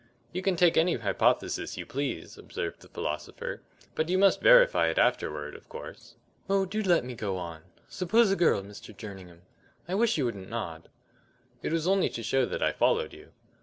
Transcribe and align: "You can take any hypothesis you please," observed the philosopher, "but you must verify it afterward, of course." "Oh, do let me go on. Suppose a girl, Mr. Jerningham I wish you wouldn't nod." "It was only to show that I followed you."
"You 0.33 0.41
can 0.41 0.55
take 0.55 0.77
any 0.77 0.95
hypothesis 0.95 1.77
you 1.77 1.85
please," 1.85 2.35
observed 2.35 2.79
the 2.81 2.87
philosopher, 2.87 3.61
"but 3.93 4.09
you 4.09 4.17
must 4.17 4.41
verify 4.41 4.87
it 4.87 4.97
afterward, 4.97 5.53
of 5.55 5.69
course." 5.69 6.15
"Oh, 6.49 6.65
do 6.65 6.81
let 6.81 7.05
me 7.05 7.13
go 7.13 7.37
on. 7.37 7.61
Suppose 7.87 8.31
a 8.31 8.35
girl, 8.35 8.63
Mr. 8.63 8.97
Jerningham 8.97 9.43
I 9.87 9.93
wish 9.93 10.17
you 10.17 10.25
wouldn't 10.25 10.49
nod." 10.49 10.89
"It 11.61 11.71
was 11.71 11.87
only 11.87 12.09
to 12.09 12.23
show 12.23 12.47
that 12.47 12.63
I 12.63 12.71
followed 12.71 13.13
you." 13.13 13.31